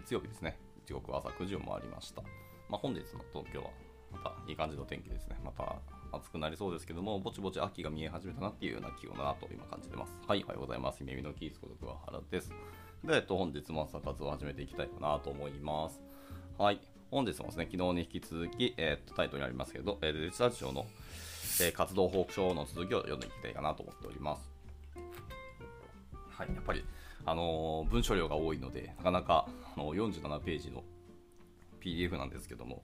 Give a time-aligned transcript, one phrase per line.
[0.00, 0.58] 月曜日ですね。
[0.86, 2.22] 時刻は朝9時を回りました。
[2.68, 3.70] まあ、本日の東京は
[4.10, 5.36] またいい感じの天気ですね。
[5.44, 5.76] また
[6.10, 10.16] 暑くなりそうですけども、ぼちぼち秋が見え始めたなっていうような気温だなと今感じてます。
[10.26, 11.04] はい、おはようございます。
[11.04, 12.50] 耳のキースこと桑原です。
[13.04, 16.00] で、えっと、本日も朝活を始めていきたいかなと思います。
[16.56, 16.80] はい、
[17.10, 20.86] 本日もですね、昨日に引き続き、えっと、タイトルにありますけど、えーデジタル庁の、
[21.60, 24.50] えー活動報告書の続きを読んでいきたいかなと思っております。
[26.30, 26.84] はい、やっぱり、
[27.26, 29.46] あのー文書量が多いので、なかなか
[29.82, 30.84] の47ページの
[31.80, 32.82] PDF なんですけども、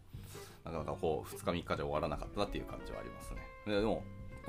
[0.64, 3.40] なかなかこう2日3日じゃ終わらなかったなっていう感じはありますね。
[3.66, 4.02] でも、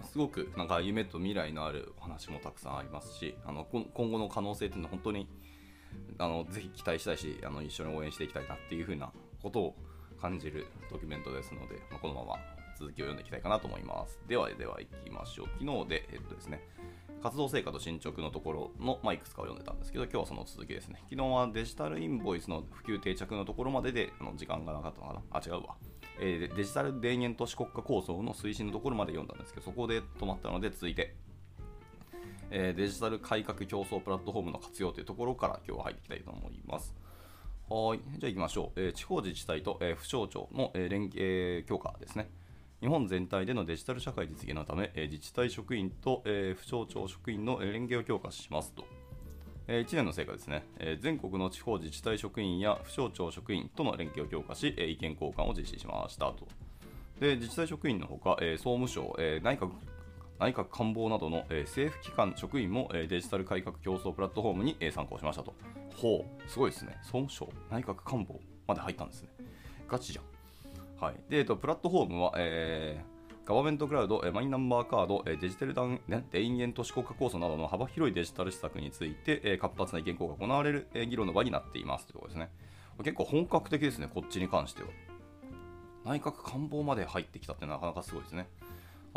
[0.03, 5.27] すごくなんか夢と未来のあるお話もたくさんありますし、あの今後の可能性っていうのは本当に
[6.17, 9.75] あのぜひ期待したいしあの、一緒に応援していきたいなっていうふうなことを
[10.19, 12.35] 感じるドキュメントですので、まあこのまま
[12.77, 14.19] 続きを読んでいきたいかなと思います。
[14.27, 15.47] ではでは行きましょう。
[15.59, 16.61] 昨日で、えっとですね、
[17.21, 20.99] 活動成果と進捗のところの、まあ、いくつかを読んでたんですけど、今日はその続きですね。
[21.09, 25.21] 昨日はデジタルインボイスの普及定着のところまでであの時間がなかったのかな？
[25.31, 25.75] あ、違うわ。
[26.19, 31.15] えーデジタル田園都市国家構想の推進のところまで読んだんですけど、そこで止まったので、続いて、
[32.49, 36.95] えーデジタル改革競争プラットフォームの活用というところから今日は入っていきたいと思います。
[37.69, 37.99] はい。
[38.19, 38.79] じゃあ行きましょう。
[38.79, 42.29] えー地方自治体と、えー府省庁の、えー連携強化ですね。
[42.79, 48.85] 日本全体でのデジタル社会実現のため、え自治体職員と、え府省庁職員の連携を強化しますと。
[49.67, 56.47] え1年の成果ですね、え全国の地方自治体職員や府省庁職員との連携を強化し、え意見交換を実施しましたと。
[57.19, 59.71] で自治体職員のほか、え総務省、え内閣
[60.39, 65.55] 内閣官房などの、政府機関職員も、デジタル改革競争プラットフォームに、参加しましたと。
[65.95, 66.95] ほう、すごいですね。
[67.01, 69.29] 総務省、内閣官房まで入ったんですね。
[69.87, 70.36] ガチじゃん。
[70.99, 71.15] はい。
[71.29, 73.17] で、えっと、プラットフォームは、えー
[73.47, 82.49] ガバメントクラウド、マイナンバーカード、デジタルダン、ね、田園都市国家構想などの幅広いデジタル施策について、えー活発な意見交換が行われる、えー議論の場になっていますということですね。
[82.97, 84.89] 結構本格的ですね、こっちに関しては。
[86.03, 88.49] 内閣官房まで入ってきたってなかなかすごいですね。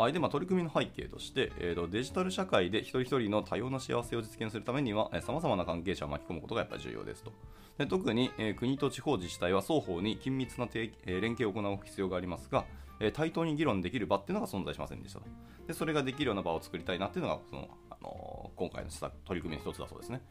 [0.00, 7.34] はい、で、まあ、取り組みの背景として、えーと、デジタル社会で一人一人の多様な幸せを実現するためには、さまざまな関係者を巻き込むことがやっぱり重要ですと。
[7.76, 12.64] で特に、えー国と地方自治体は双方に緊密なえー連携を行う必要がありますが、
[12.98, 15.26] えー対等に議論できる場っていうのが存在しませんでしたと。
[15.66, 20.22] でそれができるような場を作りたいなっていうのが、そのあのー今回の施策取り組みの一つだそうですね。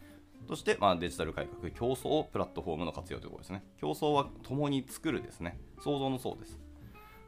[0.48, 3.64] そして、まあ、デジタル改革、競争プラットフォームの活用ということですね。
[3.80, 5.60] 競争は共に作るですね。
[5.80, 6.60] 創造の層です。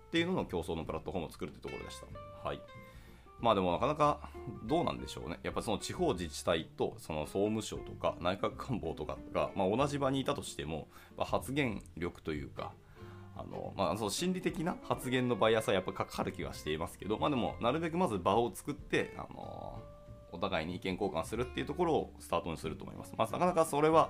[0.08, 2.31] っていうのの競争のプラットフォームを作るというところでした。
[2.44, 2.62] はい。
[3.40, 4.20] まあでもなかなか
[4.66, 5.40] どうなんでしょうね。
[5.44, 10.88] やっぱその地方自治体とその総務省とか内閣官房とかが、まあ、同じ場にいたとしても、
[11.18, 12.72] まあ発言力というか、
[13.36, 19.82] あのまあ、その心理的な発言のバイアスはやっぱかかる気はしていますけど、まあでもなるべくまず場を作って、あの
[20.32, 23.14] お互いに意見交換するっていうところをスタートにすると思います。
[23.18, 24.10] まあ、なかなかそれは、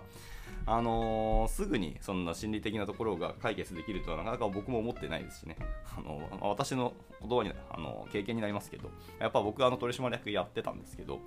[0.65, 5.57] あのーすぐにそんな心理的なところが解決できるとはなかなか僕も思ってないですしね、
[5.97, 8.89] あのまあ私の言葉にあの経験になりますけど、
[9.19, 11.19] やっぱ僕はあの取締役やってたんですけど、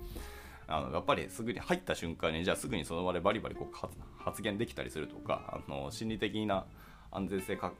[0.67, 6.65] あのやっぱりすぐに入った瞬間に、じゃあすぐにその場でバリバリこう発言できたりするとか、あの心理的な
[7.11, 7.73] 安全性か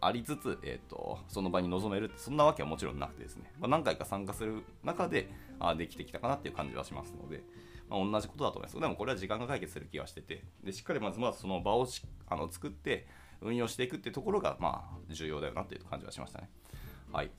[0.00, 7.42] ありつつ、えー、とその場に臨めるそんなわけはもちろんなくてですね、まあ、何回か参加する中であできてきたかなっていう感じはしますので、
[7.94, 8.80] まあ、同じことだと思います。
[8.80, 10.44] でもこれは時間が解決する気がしてて。
[10.62, 11.86] でしっかりまずまずその場を
[12.26, 13.06] あの作って
[13.40, 16.50] 運用していくってところがまあ重要だよなっていう感じはしましたね。
[17.12, 17.30] はい。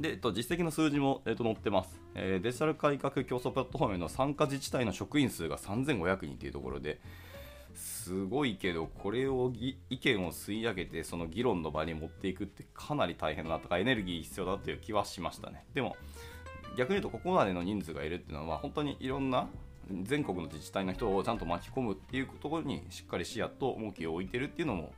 [0.00, 7.00] で、えっと、実績の数字も、えっと、載ってます、えーデジタル改革競争プラットフォームの参加自治体の職員数が3500人というところで
[7.74, 9.52] すごいけどこれを
[9.90, 15.64] 意見を吸い上げてその議論の場に持っていくってかなり大変だなとかエネルギー必要だという気はしましたね。
[15.74, 15.96] でも
[16.76, 19.48] 逆に言うとここまでの人数がいるっていうのは本当にいろんな
[20.02, 24.92] 全国の自治体の人をちゃんと巻き込むっていうところにしっかり視野と重きを置いてるっていうのも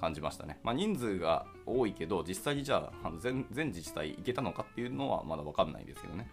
[0.00, 6.28] 感じましたね、まあ、人数が多いけど実際にじゃああの全全自治体行けたのかっていうのはまだ分かんないですけどね。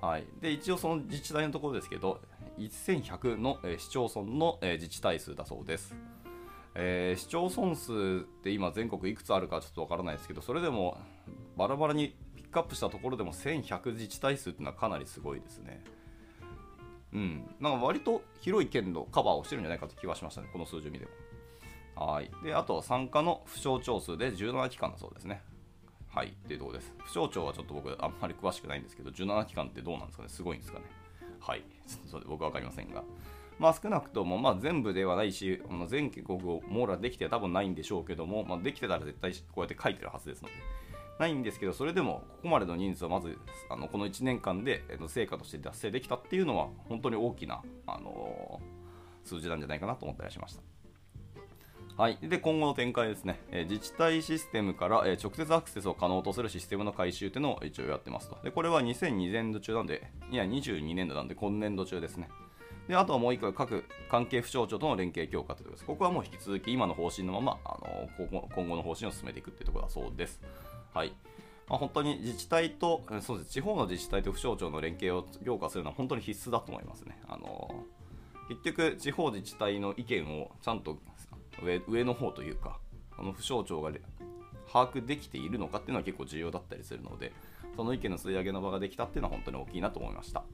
[0.00, 2.20] はい、で一応その自治体のところですけど
[2.58, 5.94] 1100の、え市町村の、え自治体数だそうです、
[6.74, 10.98] えー市町村数って今全国いくつあるかちょっとわからないですけどそれでも
[11.56, 15.84] バラバラにピックアップしたところでも1100自治体数っていうのはかなりすごいですね。
[17.12, 17.54] うん。
[17.60, 21.06] なんか割と広い県のカバーをしてるんじゃないかと気はしましたねこの数字を見て
[21.96, 22.06] も。
[22.06, 22.30] はい。
[22.42, 25.42] であとは参加の府省庁数で17機関だそうですね。
[26.08, 26.94] はい、っていうところです。
[26.98, 30.84] 府省庁はちょっと僕、あんまり詳しくないんですけど、17機関ってどうなんですかね、すごいんですかね？
[31.40, 33.02] はい、ちょっと僕は分かりませんが、
[33.58, 40.54] まあ、少なくとも、まあ、全部ではないし、全国を網羅できては多分ないんでしょうけども、まあ、できてたら絶対こうやって書いてるはずですので。
[41.22, 43.38] ないんですけど、それでもここまでの人数をまず
[43.70, 48.82] あのこの1年間でえっと成果として達成できたっていうのは、本当に大きな、あのー
[49.24, 50.62] 数字なんじゃないかなと思ったりしました。
[51.96, 58.36] はい、で今後の展開ですね、えー自治体システムから、えー直接アクセスを可能とするシステムの改修というのを一応やってますと。
[58.42, 62.28] でこれは2002年度中なんで、いや、22年度なんで、今年度中ですね。
[62.88, 65.84] であとはもう一個、各関係府省庁との連携強化ということです。
[65.84, 70.40] ここはもう引き続き今の方針のまま、あの今後今後の方針を進めていくというところだそうです。
[70.92, 71.12] はい
[71.68, 77.18] まあ、本当に自治体と、そうです地方の自治体と府省庁の連携を強化するのは本当に必須だと思いますね。
[77.26, 77.84] あの
[78.48, 80.98] 結局、地方自治体の意見をちゃんと
[81.62, 82.78] 上上の方というか、
[83.16, 83.90] あの府省庁が
[84.70, 87.32] 把握できているのかっていうのは結構重要だったりするので、
[87.76, 90.44] その意見の吸い上げの場ができたっていうのは本当に大きいなと思いました。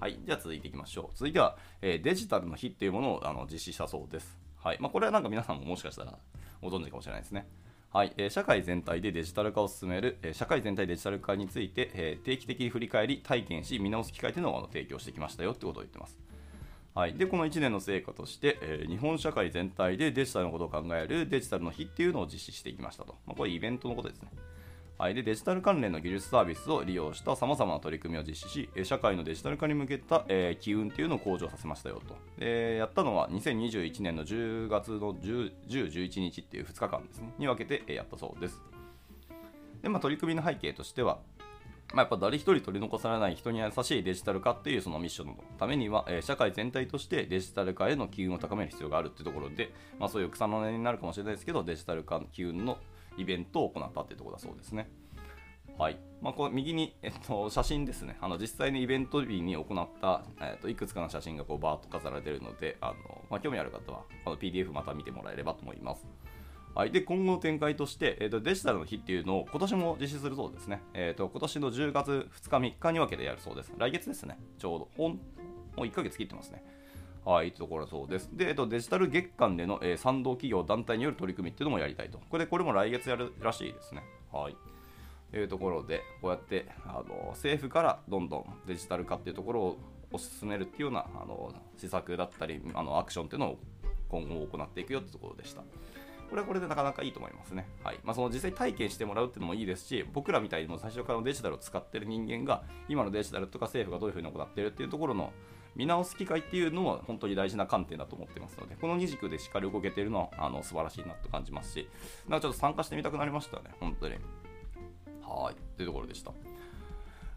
[0.00, 1.16] はい、じゃあ続いていきましょう。
[1.16, 4.38] 続いては、えーデジタルの日っていうものをあの実施したそうです。
[4.62, 6.16] はいまあ、これはなんか皆さんももしかしたら
[6.62, 7.46] ご存知かもしれないですね。
[7.92, 16.18] はいえー社会全体でデジタル化を進める、え社会全体デジタル化について、え定期的に振り返り、体験し、見直す機会というのをあの提供してきましたよってことを言ってます。
[16.94, 23.14] はい、でこの1年の成果として、え日本社会全体でデジタルのことを考えるデジタルの日っていうのを実施していきましたと。
[23.26, 24.30] まあ、これイベントのことですね。
[25.02, 32.16] はい、でデジタル関連の技術サービスを利用したさまざまな取り組みを実施し、社会のデジタル化に向けた、えー機運っていうのを向上させましたよと。
[32.38, 38.62] でやったのは2021年の10月の10、11日っていう2日間ですね、に分けて、えやったそうです。
[39.82, 41.18] で、まあ、取り組みの背景としては、
[41.92, 52.78] まあ、やっぱ誰一人取り残されない人に優しいデジタル化っていうそのミッションのためには、えー社会全体としてデジタル化への機運を高める必要があるっていうところで、まあ、そういう草の根になるかもしれないですけどデジタル化の機運の
[53.16, 54.90] イベントを行ったっていうところだそうですね。
[55.78, 62.94] はいまあ、こ右に、えっと、写真ですね、あの実際にイベント日に行った、えっと、いくつかの写真がこうバーッと飾られているので、あの
[63.30, 66.06] まあ、興味ある方はこの PDF また見てもらえればと思います。
[66.74, 70.82] はい、で今後の展開として、えー、とデジタルの日っていうのを今年も実施するそうですね。
[70.94, 73.72] えー、と今年の10月2日、3日に分けてやるそうです。
[73.76, 74.88] 来月ですね、ちょうど。
[74.96, 75.12] ほん
[75.76, 76.64] もう1ヶ月切ってますね。
[77.24, 78.28] はい、ところそうです。
[78.32, 82.18] で、えっと、デジタル月間での、えー賛同企業、団体による取り組みっていうのもやりたいと。
[82.28, 84.02] これ、これも来月やるらしいですね。
[84.32, 84.56] はい。
[85.30, 89.78] というところで、こうやってあの政府からどんどんデジタル化っていうところを
[90.12, 93.58] 推し進めるっていうようなあの施策だったり、あのアクションっていうのを
[94.08, 95.62] 今後行っていくよってところでした。
[96.28, 97.68] これはこれでなかなかいいと思いますね。
[97.84, 105.32] はいまあ、その実際体験してもらうっていうのもいいですし、僕らみたいにも最初からのデジタルを使ってる人間が、今のデジタルとか政府がどういうふうに行っているっていうところの
[105.74, 111.88] 見直す機会っていうのは本当に大事な観点だと思ってますので、この二軸でしっかり動けているのはあの素晴らしいなと感じますし、
[112.28, 114.16] なんかちょっと参加してみたくなりましたね、本当に。
[115.22, 116.32] はい、というところでした。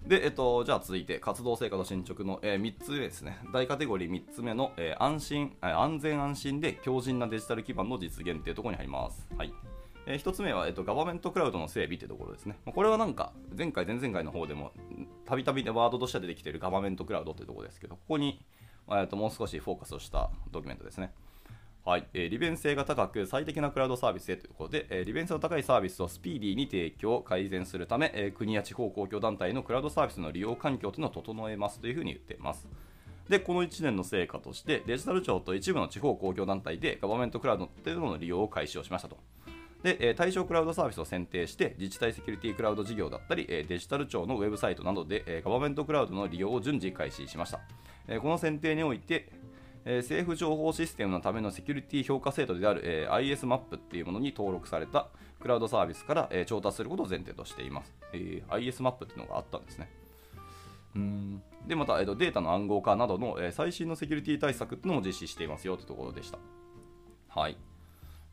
[0.06, 3.40] で、えっと、じゃあ続いて、活動成果の進捗の、え3つ目ですね。
[3.52, 9.28] 大カテゴリー3つ目の、えー安心、えー安全安心で強靭なデジタル基盤の実現っていうところに入ります。
[9.36, 9.54] はい。
[10.08, 12.58] え1つ目は、えっと、ガバメントクラウドの整備ってところですね。
[12.66, 14.72] まこれはなんか、前回、前々回の方でも、
[15.26, 18.46] たびたびワードとして出てきているガバメントクラウドってところですけど、ここに、
[18.92, 21.12] えっと、もう少しフォーカスをしたドキュメントですね。
[21.86, 32.68] はい、えー利便性が高く最適なクラウドサービスへというころで、えー利便性の高いサービスをスピーディーに提供、改善するため、えー国や地方公共団体のクラウドサービスの利用環境というのを整えますというふうに言っています。
[33.30, 39.18] で、この1年の成果として、デジタル庁と一部の地方公共団体でガバメントクラウドというのの利用を開始をしましたと。
[39.86, 47.60] で、えー対象クラウドサービスを選定して、自治体セキュリティクラウド事業だったり、えーデジタル庁のウェブサイトなどで、えーガバメントクラウドの利用を順次開始しました。
[48.08, 49.30] えーこの選定において、
[49.86, 55.08] えー政府情報システムのためのセキュリティ評価制度である、えー ISMAP っていうものに登録された
[55.40, 57.94] クラウドサービスから、えー調達することを前提としています。
[58.12, 59.88] えー ISMAP っていうのがあったんですね。
[60.96, 66.40] うんでまた、えーとデータの暗号化などの、えー最新のセキュリティ対策っていうのも実施していますよというところでした。
[67.30, 67.58] はい。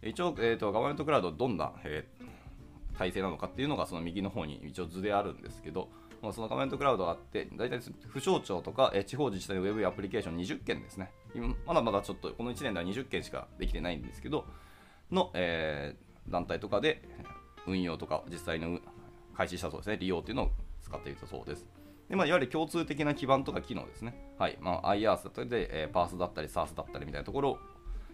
[0.02, 2.32] 一応、えー、とガバメントクラウドどんな、えー
[2.98, 5.88] 体制なのかっていうのがその右の方に一応図であるんですけど、
[6.20, 11.10] まあそのガバメントクラウドがあって、大体府省庁とか、えー地方自治体のウェブアプリケーション20件ですね。
[11.34, 14.44] 今まだまだちょっとこの1年では20件しかできてないんですけど、
[15.10, 17.02] の、えー団体とかで
[17.66, 18.78] 運用とか実際の
[19.36, 20.50] 開始したそうですね、利用っていうのを
[20.82, 21.66] 使っていたそうです。
[22.08, 24.14] でまあ、いわゆる共通的な基盤とか機能ですね。
[24.38, 24.58] はい。
[24.60, 27.58] まあ、IaaS だったりで、えー、PaaS だったり SaaS だったりみたいなところ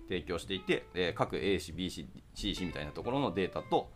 [0.09, 3.91] 提供していて、えー各 A 市、B 市、C 市みたいなところのデータと、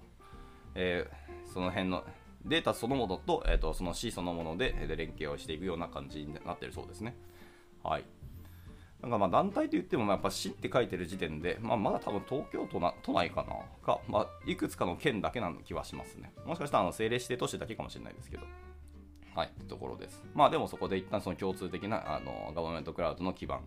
[0.74, 2.04] えーその辺の
[2.44, 7.14] データそのものと,、えー、とその C そのもので連携をしていくような感じになってるそうですね。
[7.82, 8.04] はい。
[9.00, 13.54] なんかまあ団体といっても、やっぱ市って書いてる時点で、まあ、まだ多分東京都な都内かな？
[13.84, 16.32] か、まあ、いくつかの県だけな気はしますね。
[16.46, 18.44] もしかしたらあの政令指定都市だけかもしれないですけど。
[19.34, 20.24] はい、ってところです。
[20.34, 23.60] まあでもそこで一旦その共通的なあのガバメントクラウドの基盤、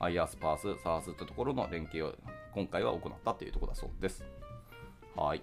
[0.00, 2.14] IaaS、PaaS、SaaS ってところの連携を
[2.52, 4.24] 今回は行ったっていうところだそうです。
[5.16, 5.42] はい。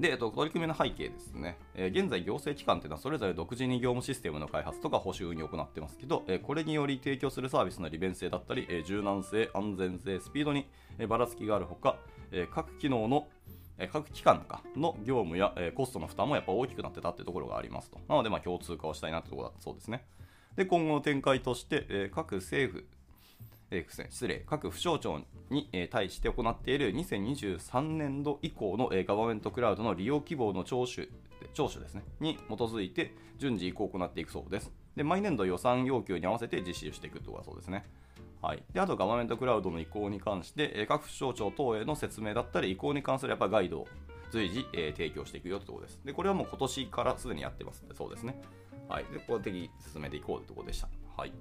[0.00, 10.68] で、えっと、取り組みの背景ですね、えー、現在、行政機関というのはそれぞれ独自に業務システムの開発とか保守運用を行ってますけど、えー、これにより提供するサービスの利便性だったり、えー、柔軟性、安全性、スピードに、
[11.00, 11.96] えばらつきがあるほか、
[12.30, 13.28] え各機能の
[13.92, 18.00] 各機関かの業務やコストの負担もやっぱ大きくなってたってところがありますと。
[18.08, 20.04] なので、まあ、共通化をしたいなってところだそうですね。
[20.56, 22.88] で、今後の展開として、各政府、
[23.70, 25.20] えー、失礼、各府省庁
[25.50, 31.10] に、えー、対して行っている2023年度以降の、えー、ガバメントクラウドの利用希望の聴取
[31.54, 34.72] 聴取ですね、に基づいて順次移行を行っていくそうです。
[34.96, 37.84] で、毎年度予算要求に合わせて実施していくということだそうですね。
[38.40, 43.88] はい、であと、ガバメントクラウドの移行に関して、えー、各府省庁等への説明だったり、移行に関するやっぱガイドを
[44.30, 46.00] 随時、えー、提供していくよというころです。
[46.04, 48.40] で、これはもう今年からすでにやってますので、そうですね。
[48.88, 49.04] はい。
[49.12, 50.88] で、ここ的に進めていこうというころでした。
[51.16, 51.32] はい。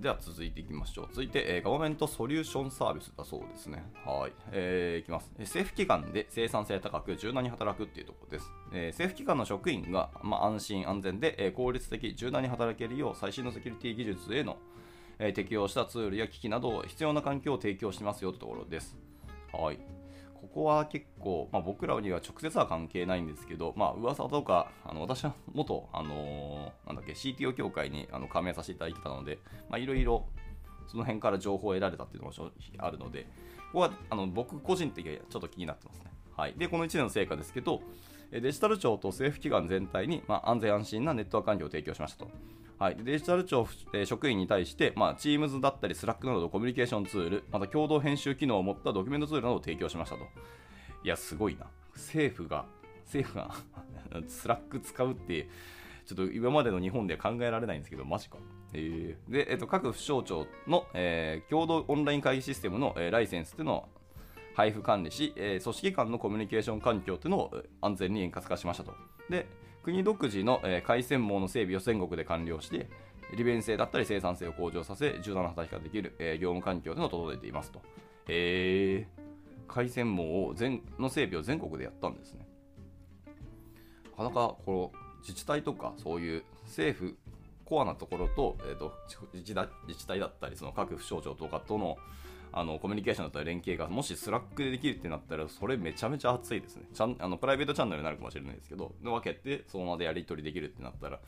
[0.00, 1.08] では続いていきましょう。
[1.10, 3.84] 続いて、えー、ガバメントソリューションサービスだそうですね。
[4.04, 4.32] はい。
[4.52, 5.30] えー、いきます。
[5.38, 8.50] 政府機関で生産性高く柔軟に働くっていうところです。
[8.72, 14.56] えー、政府機関の職員が、まあ、安心安全で、えー、効率的、柔軟に働けるよう最新のセキュリティ技術への、
[15.18, 18.96] えー、適用したツールや機器など必要な環境を提供しますよというところです。
[19.52, 19.80] はい。
[20.40, 29.38] ここは結構、まあ、僕らには直接は関係ないんですけど、まあ噂とか、あの私は元、あのー、なんだっけ、CTO 協会にあの加盟させていただいてたので、
[29.76, 30.26] いろいろ
[30.86, 33.24] その辺から情報を得られたっていうのが正直あるので、
[33.72, 36.04] ここはあの僕個人的にはちょっと気になってますね。
[36.36, 37.82] はい、で、この1年の成果ですけど、
[38.30, 42.30] デジタル庁と政府機関全体に、まあ、安全安心なネットワーク環境を提供しましたと。
[42.78, 50.22] はい、デジタル庁、えー、職員に対して、まあ、Teams だったり Slack などのコミュニケーションツール、また共同編集機能を持ったドキュメントツールなどを提供しましたと。
[51.02, 51.66] いや、すごいな。
[51.94, 52.66] 政府が、
[53.04, 53.52] 政府が
[54.28, 55.48] Slack 使うって、
[56.06, 58.38] ちょっと今までの日本では考えられないんですけど、マジか。
[58.72, 63.88] えー、で、えっと、各府省庁の、えー、共同オンライン会議システムの、えー、ライセンスっていうのを
[64.54, 68.94] 配布管理し、えー、組織間のコミュニケーション環境っていうのを安全に円滑化しましたと。
[69.28, 69.48] で、
[69.82, 72.88] 国独自の、えー、回線網の整備を全国で完了して、
[73.36, 77.80] 利便性だったり生産性を向上させ、柔軟な働きができる、え、業務環境というのを整えていますと。
[78.28, 79.28] へえー。
[79.68, 82.48] 回線網を全の整備を全国でやったんですね。
[84.16, 87.16] なかなかこの自治体とかそういう政府
[87.64, 88.92] コアなところと,、えーと、
[89.34, 89.54] 自治
[89.86, 91.98] 自治体だったりその各府省庁とかとの
[92.52, 96.84] あのコミュニケーションだったり連携がもし Slack でできるってなったらそれめちゃめちゃ熱いですね。
[96.92, 101.20] ちゃんあのプライベートチャンネルになるかもしれないですけどの分けてそのままでやり取りできるってなったら。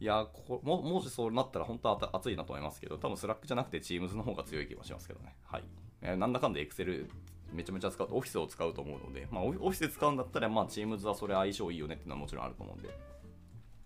[0.00, 5.36] いやこももしそうなったら本当は熱いなと思いますけど多分 Slack じゃなくて Teams の方が強い気もしますけどね。
[5.44, 5.62] はい、
[6.00, 7.08] え、なんだかんだ Excel
[7.52, 12.88] めちゃめちゃ使うとオフィスを使うと思うので、まあ、オフィスで使うんだったら、まあ、Teams はそれ相性いいよねっていうのはもちろんあると思うんで、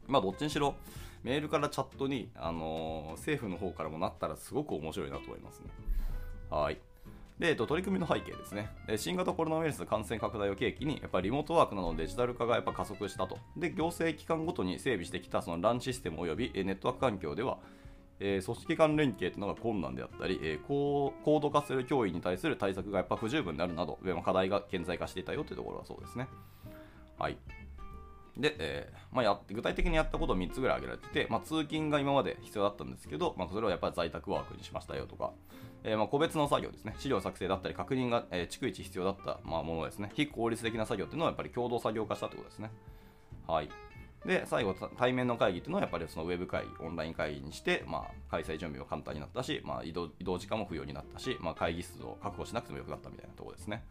[0.06, 0.74] まあ、どっちにしろ、
[1.22, 5.66] メールからチャットに、あのー、政府の方からもなったらすごく面白いなと思いますね。
[6.50, 6.78] はい。
[7.38, 8.70] で、えっと、取り組みの背景ですね。
[8.96, 13.38] 新型コロナウイルス感染拡大を契機に、やっぱりリモートワークなどのデジタル化がやっぱ加速したと。
[13.56, 17.58] で、行政機関ごとに整備してきたその LAN システム及びネットワーク環境では、
[18.20, 26.28] えー、組織間連携というのが困難であったり、えー、高高度化する脅威に対する対策がやっぱ不十分であるなど、課題が顕在化していたよというところはそうですね。
[27.18, 27.36] はい。
[28.36, 35.32] で、えーまあ、や具体的にやったことを3つぐらい挙げられてて、まあ、通勤が今まで必要だったんですけど、まあ、それをやっぱり在宅ワークにしましたよとか、
[35.84, 42.70] えー、まあ個別の作業ですね、資料作成だったり確認が、えー、逐一必要だったまあものですね、非効率的な作業っていうのはやっぱり共同作業化したということですね。
[43.46, 43.68] はい。
[44.26, 53.84] で、最後、対面の会議っていうのはやっぱりそのウェブ会議、オンライン会議にして、まあ、開催準備も簡単になったし、まあ、移動移動時間も不要になったし、まあ、会議室を確保しなくてもよくなったみたいなところですね。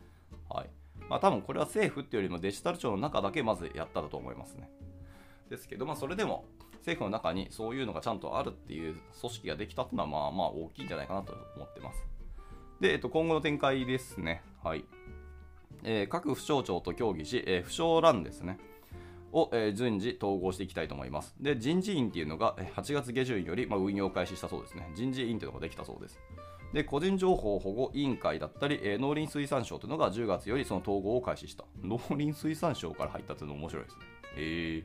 [0.50, 0.70] はい。
[1.10, 4.70] まあ、多分これは政府っていうよりもデジタル庁の中だけまずやっただと思いますね。
[5.50, 6.46] ですけど、まあ、それでも
[6.86, 12.08] 政府の中にそういうのがちゃんとあるっていう組織ができたっていうのはまあまあ大きいんじゃないかなと思ってます。
[12.80, 14.44] で、えっと、今後の展開ですね。
[14.64, 14.86] はい。
[15.84, 18.58] えー、各府省庁と協議し、えー、府省欄ですね。
[19.32, 21.36] を、えー、順次統合していきたいと思います。
[21.40, 24.90] で、人事院っていうのが8月下旬より、まあ、運用開始したそうですね。
[24.96, 26.20] 人事院っていうのができたそうです。
[26.76, 31.64] で、個人情報保護委員会だったり、えー、農林水産省というのが10月よりその統合を開始した。
[31.82, 34.02] 農林水産省から入ったっていうの面白いですね。
[34.36, 34.84] へえ。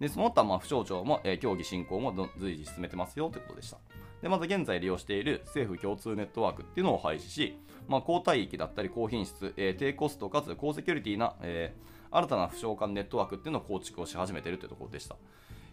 [0.00, 3.78] で、その他、まあ、府省庁も、えー、協議進行も随時進めてますよということでした。
[4.20, 7.56] で、まず現在利用している政府共通ネットワークっていうのを廃止し、
[7.88, 15.16] まあ、高帯域だったり高品質、えー、低コストかつ高セキュリティな、えー新たな不償間ネットワークっていうのを構築をし始めているというところでした。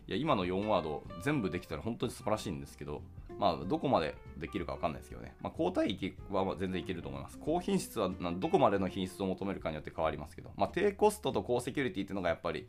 [0.08, 3.04] いや今の4ワード全部できたら本当に素晴らしいんですけど、
[3.40, 7.40] まあ、どこまでできるか分かんないですけどね、まあ、高帯域は全然いけると思います。
[7.40, 12.68] 高品質はどこまでの品質を求めるかによって変わりますけど、まあ、低コストと高セキュリティっていうのがやっぱり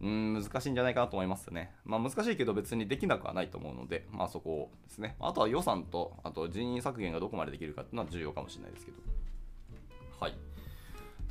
[0.00, 1.72] うん難しいんじゃないかなと思いますね。
[1.84, 5.16] まあ、難しいけど別にできなくはないと思うので、まあ、そこですね。
[5.20, 8.98] あとは予算とあと人員削減がどこまでできるかっていうのは重要かもしれないですけど。
[10.20, 10.34] はい。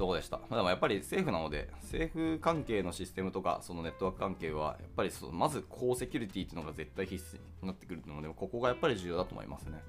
[0.01, 0.39] とこでした。
[0.49, 9.73] でもやっぱり政府なので、政府関係のシステムとか、そのネットワーク関係は、やっぱりそのまず高セキュリティっていうのが絶対必須になってくるので、ここがやっぱり重要だと思いますね。
[9.73, 9.81] やっ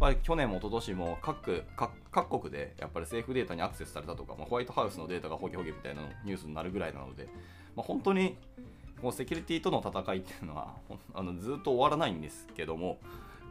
[0.00, 1.64] ぱり去年も一昨年も各
[2.10, 7.28] 各国でやっぱり政府データにアクセスされたとか、まあ、ホワイトハウスのデータがホゲホゲみたいなニュースになるぐらいなので、
[7.76, 8.36] まあ、本当に
[9.00, 10.74] このセキュリティとの戦いっていうのは
[11.12, 12.98] あのずっと終わらないんですけども、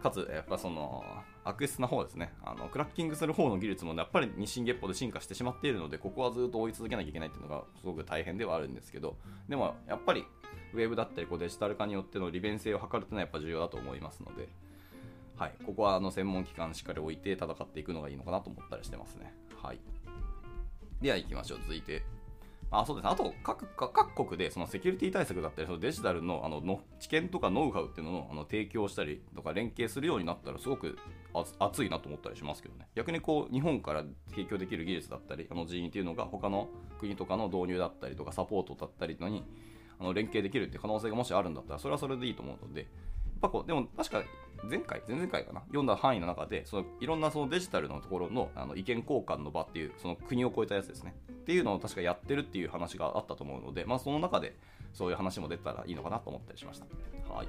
[0.01, 1.03] かつ、やっぱその、
[1.43, 2.33] 悪質な方ですね。
[2.43, 10.25] あの、クラッキングする方の技術もやっぱり日進月歩で進化してしまっているので、ここはずっと追い続けなきゃいけないっていうのがすごく大変ではあるんですけど、でもやっぱり、
[10.73, 14.49] ウェブだったりこうデジタル化によっての利便性を図るっていうのはやっぱ重要だと思いますので、
[15.35, 19.33] はい、ここはあの専門機関しっかり置いて戦っていくのがいいのかなと思ったりしてますね。
[19.61, 19.79] はい。
[21.01, 21.59] では行きましょう。
[21.61, 22.03] 続いて、
[22.71, 23.07] あそうです。
[23.07, 30.97] あと各各国でそのセキュリティ対策だったりそのデジタルのあのの知見とかノウハウっていうのをあの提供したりとか連携するようになったらすごく
[31.59, 32.87] 熱いなと思ったりしますけどね。
[32.95, 39.43] 逆にこう日本から提供できる技術だったりあの人員っていうのが他の国とかの導入だったりとかサポートだったりのに
[39.99, 42.87] あの連携できるって可能性がもしあるんだったらそれはそれでいいと思うので
[43.39, 44.23] ぱこうでも確か
[44.67, 51.15] 前回、前々回かな、読んだ範囲の中で、そのいろんなそのデジタルのところのあの意見交換の場っていう、その国を超えたやつですね。
[51.31, 54.55] っていうのを確かやってるっていう話があったと思うので、まあ、その中で
[54.93, 56.85] そういう話も出たらいいのかなと思ったりしました。
[57.33, 57.47] はい。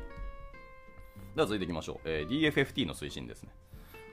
[1.35, 1.99] では続いていきましょう。
[2.04, 3.50] えー、DFFT の推進ですね。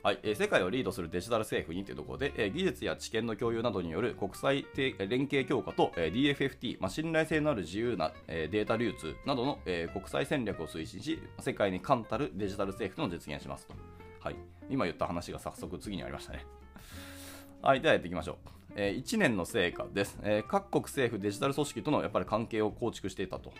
[0.03, 13.73] はいえ、世界をリードするデジタル政府にというところで、え、技術や知見の共有などによる国際連携強化と、え、DFFT、まあ、信頼性のある自由な、え、データ流通などの、え、国際戦略を推進し、世界に冠たるデジタル政府との実現しますと。
[14.19, 14.35] はい、
[14.69, 16.45] 今言った話が早速次にありましたね。
[17.61, 18.37] はい、ではやっていきましょう。
[18.75, 23.51] え、1年の成果です、え、各国政府デジタル組織とのやっぱり関係を構築していたと。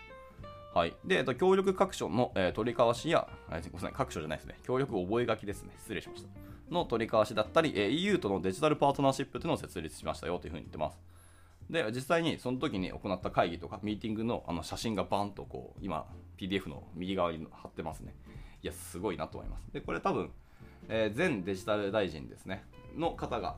[0.78, 0.94] はい。
[1.04, 4.60] で、えっと、協力各所の、えー、取り交わしや、ごめんなさい、各所じゃないですね。
[4.64, 5.74] 協力覚書ですね。
[5.80, 6.30] 失礼しました。
[6.70, 11.00] の取り交わしだったり、えー、EU とのデジタルパートナーシップというのを設立しましたよというふうに言ってます。
[11.68, 16.06] で、実際にその時に行った会議とかミーティングのあの写真がバンとこう、今、
[16.38, 18.14] PDF の右側に貼ってますね。
[18.62, 19.74] いや、すごいなと思います。
[19.74, 20.30] で、これ多分、
[20.90, 22.64] えー、前デジタル大臣ですね。
[22.96, 23.56] の方が、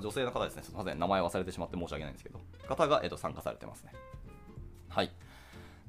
[0.00, 0.62] 女性の方ですね。
[0.62, 0.98] すみません。
[0.98, 3.92] 名前忘れてしまって申し訳ないんですけど、方が、えー、と参加されてますね。
[4.88, 5.12] はい。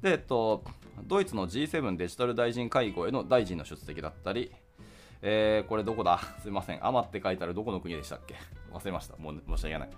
[0.04, 0.62] で、えっと、
[1.06, 4.52] ドイツの G7 デジタル大臣会合への大臣の出席だったり、
[5.22, 6.20] えー、これどこだ？
[6.42, 6.86] すいません。
[6.86, 8.34] アマって書いてあるどこの国でしたっけ？
[8.70, 9.16] 忘れました。
[9.16, 9.90] もう申し訳ない。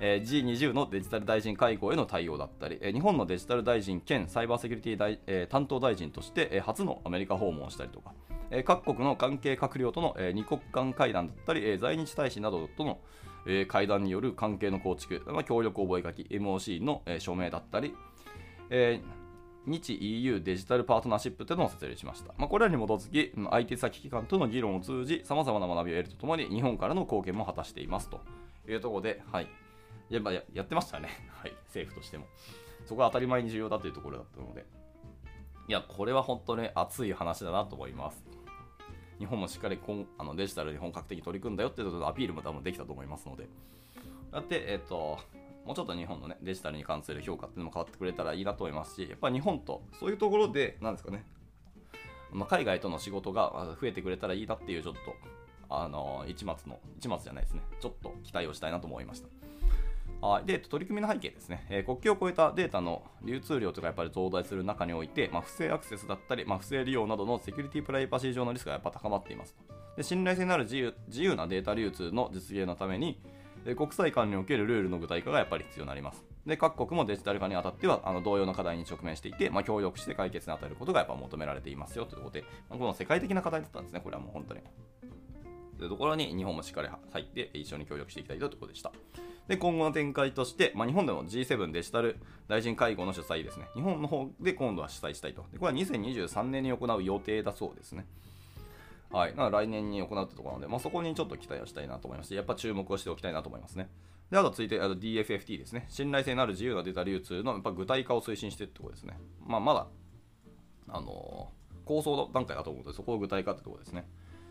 [0.00, 8.12] えー、G20 のデジタル大臣会合への対応だったり、えー、日本のデジタル大臣兼サイバーセキュリティ大、えー、担当大臣として、えー、初のアメリカ訪問をしたりとか、
[8.50, 12.98] えー、各国の関係閣僚との、えー、二国間会談だったり、えー、在日大使などとの、
[13.46, 17.94] えー、会談による関係の構築、まあ、協力覚書 MOC の、えー、署名だったり、
[18.70, 19.23] えー
[19.66, 22.34] 日 EU デジタルパートナーシップというのを設立しました。
[22.36, 28.20] まあ、これらに基づき、相手先機関との議論を通じ、さまざまな学びを得るとともに、日本からの貢献も果たしていますと
[28.68, 29.48] いうところで、はい。
[30.10, 31.08] やややってましたね。
[31.40, 31.52] はい。
[31.66, 32.26] 政府としても。
[32.84, 34.66] そこは当たり前に重要だというところだったので。
[35.66, 38.24] いや、これは本当に熱い話だなと思います。
[39.18, 43.48] 日本もしっかりこんあのデジタルに本格的に取り組んだよっていうことでアピールも多分できたと思いますので。
[44.32, 45.18] だって、えっ、と、
[45.64, 51.24] もうちょっと日本のね、デジタルに関する評価っていうのも変わってくれたらいいなと思いますし、やっぱ日本とそういうところで、なんですかね、
[52.32, 55.00] まあ、海外との仕事が増えてくれたらいいなっていうちょっと、
[55.70, 59.28] あの一末の、一末じゃないですね、ちょっと期待をしたいなと思いました。
[60.20, 73.20] はい、で、取り組みの背景ですね、えー、国境を越えたデータの流通量とかやっぱり増大する中において、まあ、不正アクセスだったり、まあ、不正利用などのセキュリティプライバシー上のリスクがやっぱ高まっていますとで信頼性のある自由自由なデータ流通の実現のために、
[73.74, 76.22] 国際間におけるルールの具体化がやっぱり必要になります。
[76.46, 84.60] で、各国もデジタル化にあたっては、あの同様の課題に直面していて、まあ、協力して解決に当たることがやっぱ求められていますよということで、まあ、この世界的な課題だったんですね、これはもう本当に。
[85.78, 88.92] というところに日本もしっかり入って一緒に協力していきたいというところでした。
[89.48, 92.16] で、今後の展開として、まあ、日本でも G7 デジタル
[92.48, 93.66] 大臣会合の主催ですね。
[93.74, 95.44] 日本の方で今度は主催したいと。
[95.52, 98.06] でこれは2023年に行う予定だそうですね。
[99.10, 103.88] はい、な来年に行うってところなので、まあ、そこにちょっと期待をしたいなと思いますし、やっぱ注目をしておきたいなと思いますね。
[104.30, 105.86] で、あと続いてあの DFFT ですね。
[105.88, 109.18] 信頼性のある自由なデータ流通のやっぱ具体化を推進していってところですね。
[109.46, 109.86] まあ、まだ、
[110.88, 114.08] あのー、構想段階だと思うので、そこを具体化ってところですね。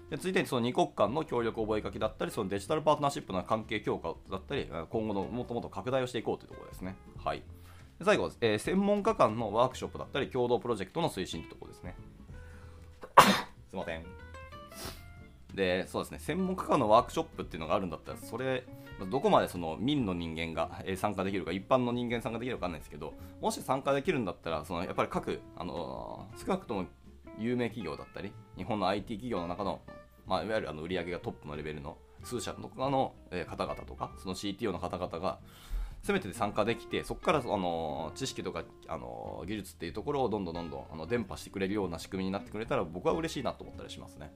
[0.09, 6.95] で続いてその2国間の協力覚書だったり、そのデジタルパートナーシップの関係強化だったり、今後のもっともっと拡大をしていこうというところですね。
[7.17, 7.43] はい。
[7.99, 11.95] で最後、えー、専門家間のワークショップだったり、共同プロジェクトの推進というところですね。
[13.69, 14.22] すいません。
[15.53, 18.63] で、そうですね、専門家間のワークショップっていうのがあるんだったら、それ、
[19.11, 26.85] どこまでその民の人間が参加できるか、一般の人間参加できるかわかんないですけど、もし参加できるんだったら、そのやっぱり各、あの少なくとも
[27.39, 29.81] 有名企業だったり、日本の IT 企業の中の、
[30.25, 33.13] まあ、いわゆるあの売り上げがトップのレベルの数社とかの
[33.47, 35.39] 方々とかその CTO の方々が
[36.01, 44.31] せめて参加できてそこからあの知識とかあの技術っていうところをどんどんどんどんあの伝播してくれるような仕組みになってくれたら僕は嬉しいなと思ったりしますね。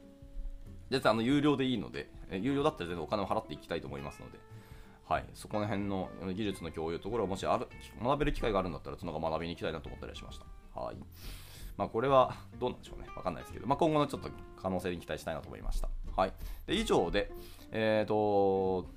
[0.90, 4.40] 実はあの有料でいいので、有料だったら全然お金を払っていきたいと思いますので、
[5.08, 7.68] はい、そこら辺の技術の共有ところをもしある
[8.04, 10.80] 学べる機会があるんだったら、そのが学びに行きたいなと思ったりしました。
[10.80, 10.98] はい。
[11.78, 14.30] まあ、これはどうなんでしょうね、わかんないですけど、まあ、今後のちょっと
[14.62, 15.90] 可能性に期待したいなと思いました。
[16.16, 16.34] はい、
[16.66, 17.32] で以上で、
[17.72, 18.88] えっ、ー、と、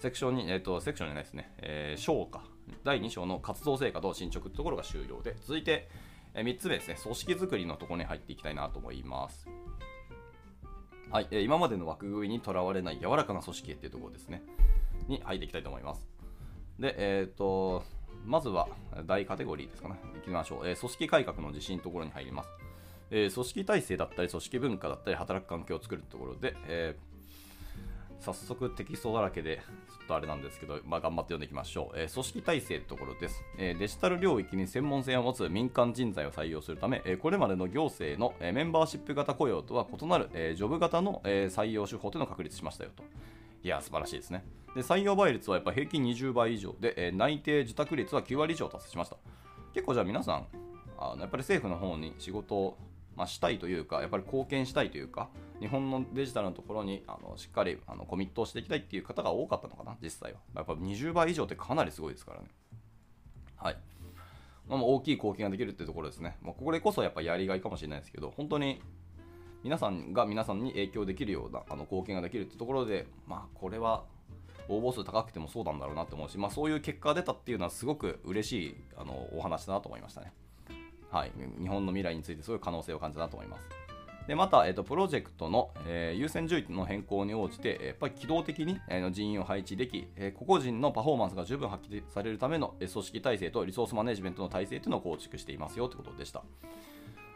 [0.00, 2.42] セクションに、えっ、ー、と、セクションじゃないですね、えー、章か、
[2.82, 5.88] 第2章の活動成果と進捗ってところが終了で、続いて、
[6.34, 9.46] え、3つ目ですね、組織づくりのところに入っていきたいなと思います。
[11.12, 14.42] はい、えー、今までの枠組みにとらわれない柔らかな組織っていうところですね、
[15.08, 16.08] に入っていきたいと思います。
[16.78, 17.82] で、えっ、ー、と、
[18.24, 18.66] まずは
[19.04, 19.96] 大カテゴリーですかね。
[20.16, 20.66] いきましょう。
[20.66, 22.48] えー、組織改革の自信のところに入ります。
[23.10, 27.11] え、組織体制だったり、組織文化だったり、働く環境を作るところで、えー
[28.22, 31.98] 早速テキストだらけで、ちょっとあれなんですけど、まあ、頑張って読んでいきましょう。
[31.98, 43.02] えー、組織体制のところです、えー、デジタル領域に専門性を持つ民間人材を採用するため、えー、これまでの行政の、えメンバーシップ型雇用とは異なる、えジョブ型の、え採用手法というのを確立しましたよと。
[43.64, 44.44] いや、素晴らしいですね。
[44.74, 49.16] で採用倍率はやっぱ平均20倍以上で、え内定受託率は9割以上達成しました。
[49.74, 50.46] 結構じゃあ皆さん、
[50.98, 52.78] あのやっぱり政府の方に仕事を、
[53.16, 55.28] まあ、したいというか、やっぱり貢献したいというか、
[55.60, 60.40] 日本のデジタルのところにあのしっかりあのコミットをしていきたいっていう方が多かったのかな、実際は。
[60.56, 62.46] やっぱ20倍以上ってかなりすごいですからね。
[63.56, 63.76] はい。
[64.68, 66.36] まあ、大きい貢献ができるっていうところですね。
[66.42, 68.80] まあ、これこそやっぱやりがいかもしれないですけど、本当に
[69.62, 74.04] 皆さんが皆さんに影響できるようなあの貢献ができるってところで、まあ、これは
[74.68, 80.32] 応募数高くてもそうなんだろうなと思うし、まあ、そういう結果が出たっていうのはすごく嬉しいあのお話だなと思いましたね。
[81.12, 83.68] はい、日本の未来についてすごい可能性を感じたなと思います。
[84.26, 96.42] でまた、えーと、プロジェクトの、えー、優先順位の変更に応じて、やっぱり機動的に、えー、人員を配置でき、えー、個々人のパフォーマンスが十分発揮されるための、えー、組織体制とリソースマネジメントの体制というのを構築していますよということでした。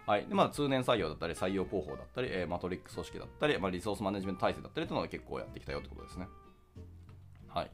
[0.06, 6.28] はいでまあ、通年採用だったり、採用広報だったり、えー、マトリックス組織だったり、まあ、リソースマネジメント体制だったりというのを結構やってきたよということですね。
[7.48, 7.70] はい、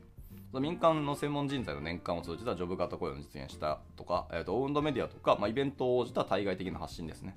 [0.60, 7.36] 民間の専門人材の年間を通じたジョブ型雇用を実現したとか、えーと、オウンドメディアとか、まあ、イベントを通じた対外的な発信ですね。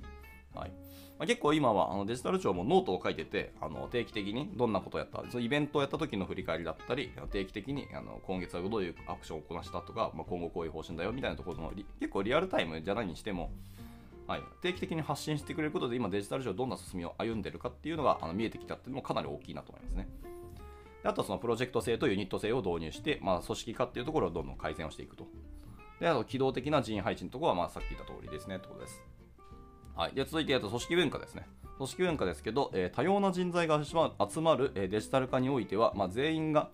[0.54, 0.72] はい
[1.18, 13.52] まあ、結構今はあのデジタル庁もノートを書いててあの定期的にどんなことをやったそのイベントをやった時の振り返りだったり定期的にあの今月はどういうアクションをこなしたとか、まあ、今後こういう方針だよみたいなところの結構リアルタイムじゃないにしても、
[14.28, 20.10] はい、定期的に発信してくれることで今デジタル庁どんな進みを歩んでるかっていうのがあの見えてきたっていうのもかなり大きいなと思いますね。
[21.06, 25.28] あとそのプロジェクト性とユニット性を導入して、まあ、組織化っていうところをどんどん改善をしていくと。
[26.00, 29.02] で、あと機動的な人員配置のところは、まあ、さっき言った通りですね、ってことです。
[29.96, 31.48] はい、で続いて、あと組織文化ですね。
[31.78, 36.70] 組織文化ですけど、えー、多様な人材が集まる、え、デジタル化においては、まあ、全員が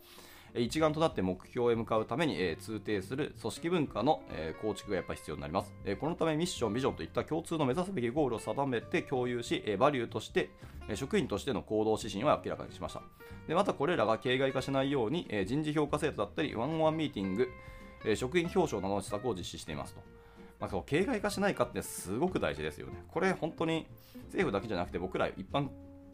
[0.55, 10.49] 一丸となって目標へ向かうために、え、通底する組織文化の、え、構築がやっぱり必要になります、え、このためミッション、ビジョンといった共通の目指すべきゴールを定めて共有し、え、バリューとして、
[10.89, 13.01] え、職員としての行動指針を明らかにしました。
[13.47, 17.47] でまたこれらが形骸化しないように、え、人事評価制度だったりワンオンミーティング、
[18.05, 20.01] え、職員表彰などの施策を実施していますと。
[20.59, 23.03] まあ、そう形骸化しないかってすごく大事ですよね。
[23.07, 23.87] これ本当に
[24.25, 25.69] 政府だけじゃなくて僕ら一般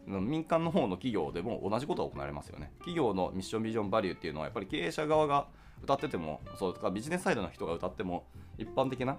[0.07, 2.71] 民間の方の企業でも同じことが行われますよね。
[2.79, 5.47] 企業のミッションビジョンバリューっていうのはやっぱり経営者側が
[5.83, 8.25] 歌っててもそうとかビジネスサイドの人が歌っても
[8.57, 9.17] 一般的な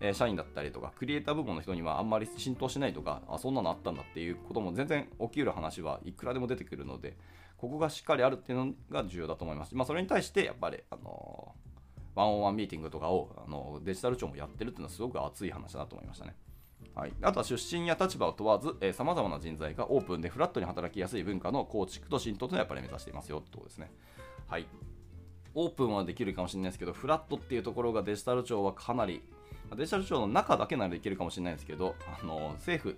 [0.00, 7.16] え社員だったりとか、クリエイター部門の人にはあんまり浸透しないとか、あ、そんなのあったんだっていうことも全然起きうる話はいくらでも出てくるので、
[7.56, 9.74] ここがしっかりあるっていうのが重要だと思います。
[9.74, 11.54] まあ、それに対して、やっぱり、あの
[12.14, 16.36] ワンオンワンミーティングとかをあのデジタル庁もやってるっていうのはすごく熱い話だなと思いましたね。
[16.94, 23.90] はい、あとは出身や立場を問わず、さまざまな人材がオープンでフラットに働きやすい文化の構築と浸透というのはやっぱり目指していますよってことですね。
[24.46, 24.66] はい。
[25.54, 29.22] オープンはできるかもしれないですけど、フラットっていうところがデジタル庁はかなり、
[29.76, 32.96] デジタル庁の中だけならできるかもしれないですけど、あの政府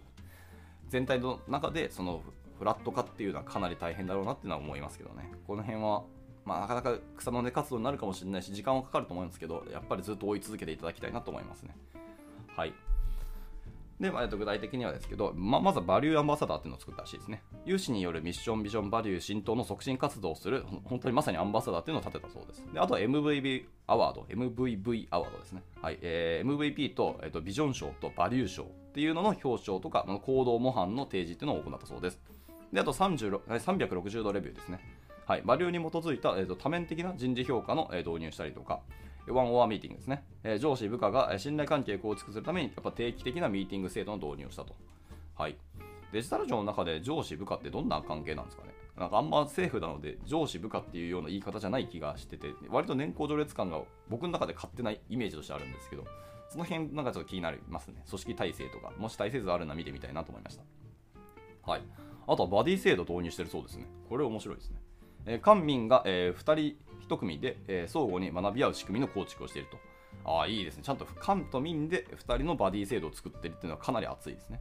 [0.88, 2.22] 全体の中でその
[2.58, 5.30] フラット化っていうのはかなり大変だろうなっていうのは思いますけどね。
[5.46, 6.04] この辺は
[6.44, 11.76] まあ、なかなか草の根活動になるかもしれないし、時間はかかると思うんですけど、やっぱりずっと追い続けていただきたいなと思いますね。
[12.56, 12.72] はい。
[14.00, 17.42] で、まあ、具体的にはですけど、ままずはバリューアンバサダーっていうのを作ったらしいですね。
[17.64, 22.64] 有志によるミッション、ビジョン、バリュー浸透の促進活動をする、本当にまさにアンバサダーっていうのを立てたそうです。
[22.72, 25.62] であとは MVB アワード、MVV アワードですね。
[25.80, 32.20] はい、えー、MVP と,、えーと、ビジョン賞とバリュー賞っていうのの表彰とか、行動模範の提示っていうのを行ったそうです。
[32.72, 34.80] で、あと360度レビューですね。
[35.26, 38.80] はい、バリューに基づいた、えーと、多面的な人事評価の、えー、導入したりとか、
[39.28, 44.74] ワンオアミーティングですね、えー、上司、部下が信頼関係を構築するためにやっぱ定期的なミーティング制度の導入をしたと。
[45.34, 45.56] はい、
[46.12, 48.76] デジタル庁の中で上司、部下ってどんな関係なんですかね。
[48.98, 56.04] なんかあんま政府なので上司部下っていうような言い方じゃない気がしてて割と年功序列感が僕の中で勝手ないイメージとしてあるんですけど
[56.48, 58.02] その辺なんかちょっと気になりますね。
[58.08, 60.62] 組織体制とかもし体制図あるな見てみたいなと思いました。
[61.70, 61.82] はい。
[62.28, 63.86] あとはバディ制度導入してるそうですね。
[64.08, 64.80] これ面白いですね、
[65.26, 66.76] えー、官民が、えー、2人
[67.08, 69.78] 1組で、え、相互に学び合う仕組みの構築をしていると
[70.24, 74.60] ああいいですねちゃんと官と民で2人のバディ制度を作ってるっていうのはかなり熱いですね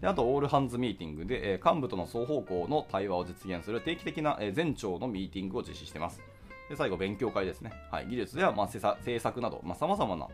[0.00, 6.22] であと、オールハンズミーティングで、え幹部との双方向の対話を実現する定期的な、え全庁のミーティングを実施しています。
[6.70, 7.72] で最後、勉強会ですね。
[7.90, 10.28] はい、技術や、まあ、政策など、さまざ、まな、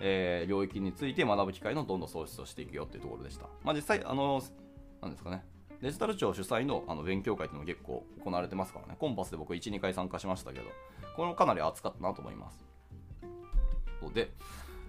[0.00, 3.46] えー、領域について学ぶ機会のどんどん創出をしていくよっていうところでした。
[3.64, 4.42] まあ、実際、あの、
[5.00, 5.46] なんですかね、
[5.82, 10.64] デジタル庁主催のあの勉強会っていうのも結構行われてますからね、コンパスで僕1、2回参加しましたけど、
[11.14, 12.64] これもかなり熱かったなと思います。
[14.14, 14.30] で、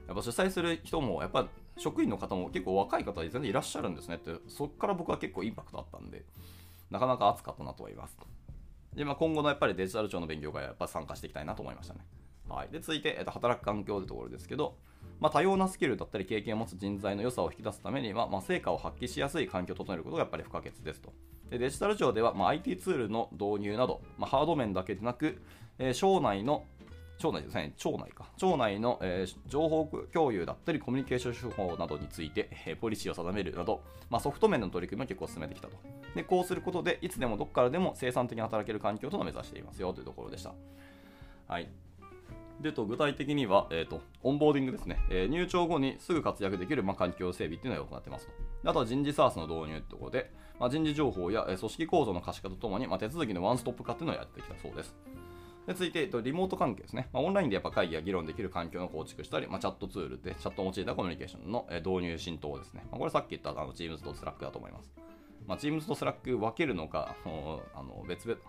[0.08, 1.47] やっぱ主催する人も、やっぱ
[1.78, 6.23] 職員の方も結構若い方で全然いらっしゃるんですねって、そこから僕は結構インパクトあったんで、
[6.89, 8.17] なかなか熱かったなとは言います。
[8.95, 12.00] で、まあ、今後のやっぱりデジタル庁の勉強会はやっぱ参加していきたいなと思いましたね。
[12.49, 14.77] はい、で続いて、えっと、働く環境というところですけど、
[15.19, 21.12] まあ、多様なスキルだったり経験を持つ人材の良さを引き出すためには、まあ、成果を発揮しやすい環境を整えることがやっぱり不可欠ですと。
[21.49, 25.41] でデジタル庁では、まあ、IT ツールの導入など、まあ、ハード面だけでなく、
[25.79, 26.65] えー、省内の
[27.17, 28.31] 町内ですね、町内か。
[28.38, 35.77] 町内の、えー、情報共有だったり、コミュニケーション手法などについて、えー、ポリシーを定めるなど、まあ、ソフト面の取り組みを結構進めてきたと。
[36.15, 40.53] で、こうすることで、いつでもどこからでも生産的に働ける環境というのを目指していますよというところでした。
[41.47, 41.69] はい。
[42.61, 48.33] でと具体的には、えーと、オンボーディングですね、えー、入庁後にすぐ活躍できる、まあ、環境整備っていうのを行ってますと。
[48.65, 54.95] あとは人事 SARS の導入ってころで、まあ、人事情報や、えー、組織構造の可視化とともに、まあ、手続きのワンストップ化っていうのをやってきたそうです。
[55.67, 57.09] で続いて、えっとリモート関係ですね。
[57.11, 62.85] まあ、オンラインでやっぱ会議や議論できる環境の構築したり、まあ、チャットツールでチャットを用いたコミュニケーションのえ導入浸透ですね。
[62.89, 64.91] まあ、これさっき言ったあの Teams と Slack だと思います。
[65.45, 67.15] まあ、Teams と Slack 分けるのか、
[67.75, 68.39] あの別々、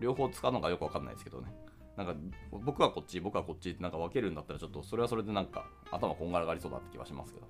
[0.00, 1.50] 両方使うのかよくわかんないですけどね。
[1.96, 2.14] なんか
[2.50, 7.46] 僕はこっち、僕はこっちってなんか分けるんだったらちょっとそれはそれでなんか頭こんがらがりそうだって気はしますけど。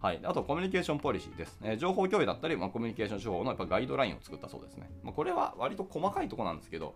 [0.00, 1.58] はい、あとコミュニケーションポリシーです。
[1.64, 4.88] え、情報共有だったり、まあ、コミュニケーション手法のやっぱガイドラインを作ったそうですね。
[5.02, 6.94] まあ、これは割と細かいとこなんですけど、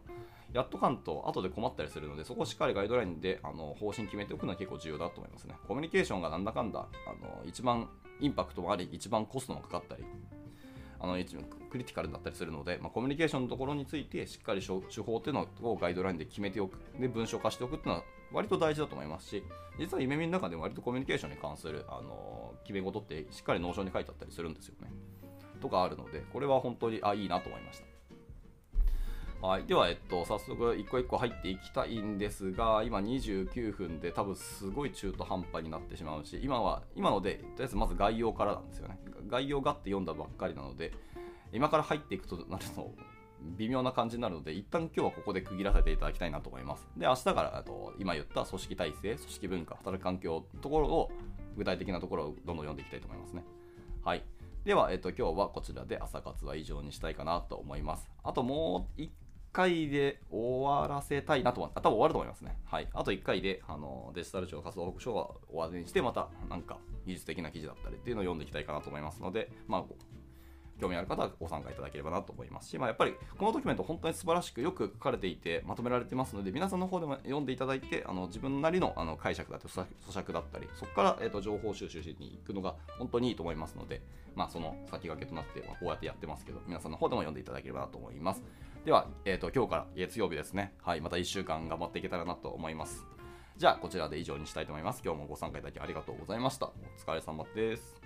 [0.52, 5.56] やっとかんと後で困ったりするので、そこをしっかりガイドラインであの方針決めておくのは結構重要だと思いますね。
[5.66, 7.88] コミュニケーションがなんだかんだ、あの一番
[8.20, 10.04] インパクトもあり、一番コストもかかったり、
[11.02, 19.42] あの一番クリティカルだったりするので、まあ、コミュニケーションのところについてしっかり手法っていうのをガイドラインで決めておく、で文章化しておくっていうのは割と大事だと思いますし、
[19.78, 24.90] 実は夢見の中でも割とコミュニケーションに関する、あの決め事ってしっかり Notion に書いてあったりするんですよね。
[25.60, 27.91] とかあるので、これは本当にあいいなと思いました。
[29.42, 39.00] はい、では、えっと、早速一個一個入っていきたいんですが、今29分で多分すごい中途半端になってしまうし、今は、今ので、とりあえずまず概要からなんですよね。
[39.26, 40.92] 概要がって読んだばっかりなので、
[41.52, 42.94] 今から入っていくとなると、
[43.56, 46.86] 微妙な感じになるので、一旦今日はここで区切らせていただきたいなと思います。
[46.96, 51.10] で、明日からと今言った組織体制、組織文化、働く環境ところを、
[51.56, 53.44] 具体的なところをどんどん読んでいきたいと思いますね。
[54.04, 54.22] はい。
[54.64, 58.08] では、えっと、今日はこちらで朝活は以上にしたいかなと思います。
[58.22, 59.10] あともう1
[59.52, 62.58] 回で終わらせたいなと思って、多分終わると思いますね。
[62.64, 62.88] はい。
[62.92, 69.84] あと1回で、あの、デジタル庁活動報告書は終わりにして、また、なんか、技術的な記事だったりっていうのを読んでいきたいかなと思いますので、まあ、
[70.82, 84.02] 興味ある方はご参加いただければなと思いますし、まあ、やっぱりこのドキュメント本当に素晴らしくよく書かれていてまとめられてますので皆さんの方でも読んでいただいてあの自分なりのあの解釈だったり咀嚼だったりそこから、えーと、情報収集しに行くのが本当にいいと思いますので、
[84.34, 88.42] まあ、その先駆けとなって、まあ、こうやってやってますけど皆さんの方でも読んでいただければなと思います。
[88.84, 90.74] では、えーと、今日から月曜日ですね。
[90.82, 93.06] はい、また1週間頑張っていけたらなと思います。
[93.56, 95.02] じゃあ、こちらで以上にしたいと思います。
[95.04, 96.66] 今日もご参加いただきありがとうございました。
[96.66, 98.00] お疲れ様です。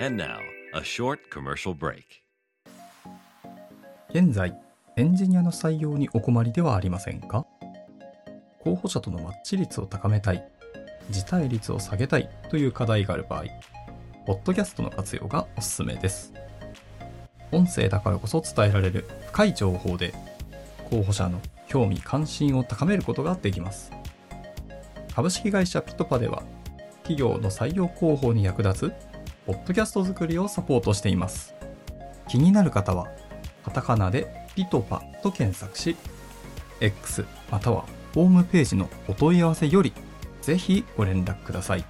[0.00, 0.38] And now,
[0.74, 2.02] a short commercial break.
[4.12, 4.60] 現在、
[4.96, 7.46] エンジニアの採用にお困りではありませんか？
[8.64, 10.44] 候補者とのマッチ率を高めたい、
[11.10, 13.44] 辞退率を下げたいという課題がある場合、
[14.26, 16.32] ポッドキャストの活用がおすすめです。
[17.52, 20.14] 音声だからこそ伝えられる深い情報で、
[20.90, 23.92] 候補者の興味関心を高めることができます。
[25.14, 26.42] 株式会社ピトパでは、
[27.02, 28.92] 企業の採用広報に役立つ、
[29.46, 31.54] ポッドキャスト作りをサポートしています。
[32.28, 33.08] 気になる方は、
[33.64, 35.96] カタカナでピトパと検索し、
[36.80, 39.92] X またはホームページのお問い合わせより、
[40.42, 41.84] ぜひご連絡ください。